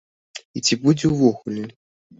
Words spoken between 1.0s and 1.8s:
ўвогуле?